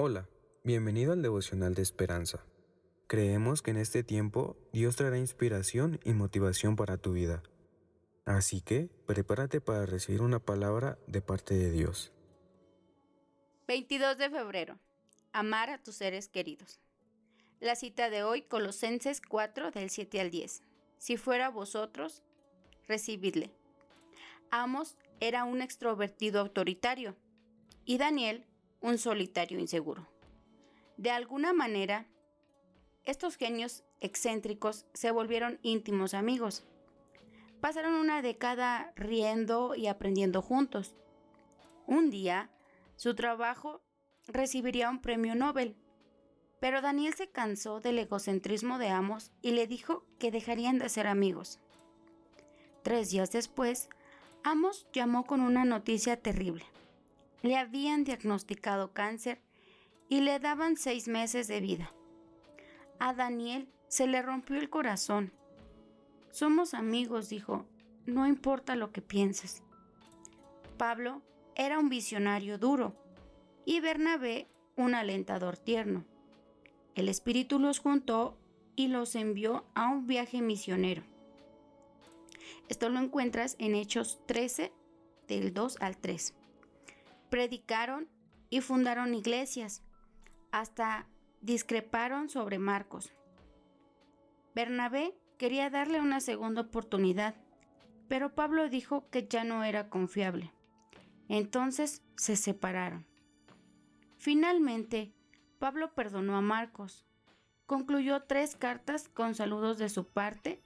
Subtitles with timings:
[0.00, 0.28] Hola,
[0.62, 2.44] bienvenido al devocional de esperanza.
[3.08, 7.42] Creemos que en este tiempo Dios traerá inspiración y motivación para tu vida.
[8.24, 12.12] Así que prepárate para recibir una palabra de parte de Dios.
[13.66, 14.78] 22 de febrero.
[15.32, 16.78] Amar a tus seres queridos.
[17.58, 20.62] La cita de hoy, Colosenses 4 del 7 al 10.
[20.98, 22.22] Si fuera vosotros,
[22.86, 23.50] recibidle.
[24.52, 27.16] Amos era un extrovertido autoritario
[27.84, 28.46] y Daniel
[28.80, 30.06] un solitario inseguro.
[30.96, 32.06] De alguna manera,
[33.04, 36.64] estos genios excéntricos se volvieron íntimos amigos.
[37.60, 40.94] Pasaron una década riendo y aprendiendo juntos.
[41.86, 42.50] Un día,
[42.96, 43.80] su trabajo
[44.26, 45.76] recibiría un premio Nobel,
[46.60, 51.06] pero Daniel se cansó del egocentrismo de Amos y le dijo que dejarían de ser
[51.06, 51.60] amigos.
[52.82, 53.88] Tres días después,
[54.44, 56.64] Amos llamó con una noticia terrible.
[57.42, 59.40] Le habían diagnosticado cáncer
[60.08, 61.92] y le daban seis meses de vida.
[62.98, 65.32] A Daniel se le rompió el corazón.
[66.30, 67.64] Somos amigos, dijo,
[68.06, 69.62] no importa lo que pienses.
[70.76, 71.22] Pablo
[71.54, 72.94] era un visionario duro
[73.64, 76.04] y Bernabé un alentador tierno.
[76.96, 78.36] El Espíritu los juntó
[78.74, 81.02] y los envió a un viaje misionero.
[82.68, 84.72] Esto lo encuentras en Hechos 13,
[85.28, 86.34] del 2 al 3
[87.28, 88.08] predicaron
[88.50, 89.82] y fundaron iglesias,
[90.50, 91.06] hasta
[91.40, 93.12] discreparon sobre Marcos.
[94.54, 97.34] Bernabé quería darle una segunda oportunidad,
[98.08, 100.52] pero Pablo dijo que ya no era confiable.
[101.28, 103.06] Entonces se separaron.
[104.16, 105.12] Finalmente,
[105.58, 107.06] Pablo perdonó a Marcos,
[107.66, 110.62] concluyó tres cartas con saludos de su parte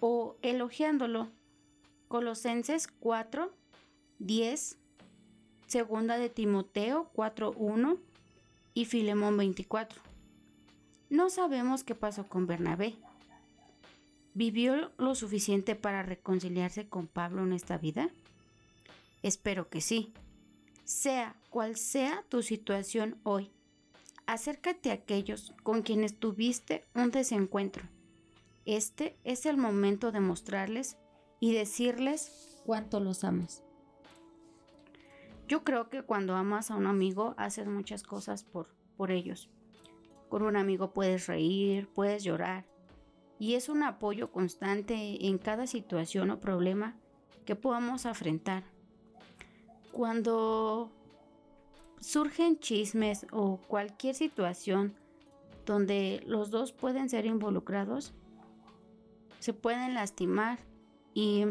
[0.00, 1.30] o elogiándolo.
[2.08, 3.52] Colosenses 4,
[4.18, 4.78] 10,
[5.66, 7.98] Segunda de Timoteo 4.1
[8.72, 10.00] y Filemón 24.
[11.10, 12.94] No sabemos qué pasó con Bernabé.
[14.34, 18.10] ¿Vivió lo suficiente para reconciliarse con Pablo en esta vida?
[19.22, 20.12] Espero que sí.
[20.84, 23.50] Sea cual sea tu situación hoy,
[24.26, 27.82] acércate a aquellos con quienes tuviste un desencuentro.
[28.66, 30.96] Este es el momento de mostrarles
[31.40, 33.65] y decirles cuánto los amas.
[35.48, 39.48] Yo creo que cuando amas a un amigo haces muchas cosas por, por ellos.
[40.28, 42.66] Con un amigo puedes reír, puedes llorar.
[43.38, 46.96] Y es un apoyo constante en cada situación o problema
[47.44, 48.64] que podamos afrontar.
[49.92, 50.90] Cuando
[52.00, 54.94] surgen chismes o cualquier situación
[55.64, 58.14] donde los dos pueden ser involucrados,
[59.38, 60.58] se pueden lastimar
[61.14, 61.46] y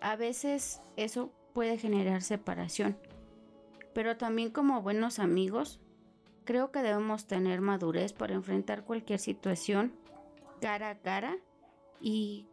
[0.00, 2.98] a veces eso puede generar separación.
[3.94, 5.80] Pero también como buenos amigos,
[6.44, 9.94] creo que debemos tener madurez para enfrentar cualquier situación
[10.60, 11.36] cara a cara
[12.00, 12.46] y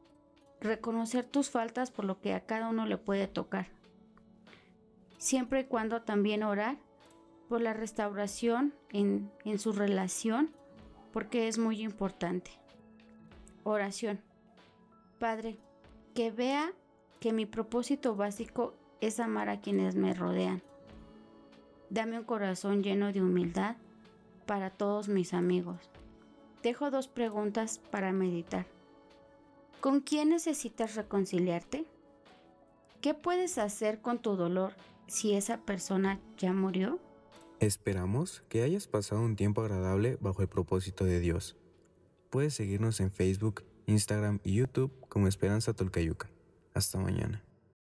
[0.62, 3.68] reconocer tus faltas por lo que a cada uno le puede tocar.
[5.18, 6.78] Siempre y cuando también orar
[7.50, 10.52] por la restauración en, en su relación,
[11.12, 12.52] porque es muy importante.
[13.64, 14.22] Oración.
[15.20, 15.58] Padre,
[16.14, 16.72] que vea
[17.20, 20.62] que mi propósito básico es amar a quienes me rodean.
[21.90, 23.76] Dame un corazón lleno de humildad
[24.46, 25.78] para todos mis amigos.
[26.64, 28.66] Dejo dos preguntas para meditar.
[29.82, 31.86] ¿Con quién necesitas reconciliarte?
[33.02, 34.74] ¿Qué puedes hacer con tu dolor
[35.08, 37.00] si esa persona ya murió?
[37.60, 41.58] Esperamos que hayas pasado un tiempo agradable bajo el propósito de Dios.
[42.30, 46.30] Puedes seguirnos en Facebook, Instagram y YouTube como Esperanza Tolcayuca.
[46.74, 47.44] Hasta mañana.